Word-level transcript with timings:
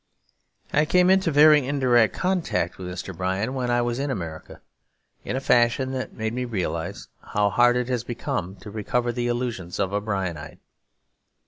I 0.73 0.85
came 0.85 1.11
into 1.11 1.29
very 1.29 1.63
indirect 1.63 2.15
contact 2.15 2.79
with 2.79 2.87
Mr. 2.87 3.15
Bryan 3.15 3.53
when 3.53 3.69
I 3.69 3.83
was 3.83 3.99
in 3.99 4.09
America, 4.09 4.59
in 5.23 5.35
a 5.35 5.39
fashion 5.39 5.91
that 5.91 6.11
made 6.11 6.33
me 6.33 6.43
realise 6.43 7.07
how 7.21 7.51
hard 7.51 7.77
it 7.77 7.87
has 7.87 8.03
become 8.03 8.55
to 8.61 8.71
recover 8.71 9.11
the 9.11 9.27
illusions 9.27 9.79
of 9.79 9.93
a 9.93 10.01
Bryanite. 10.01 10.57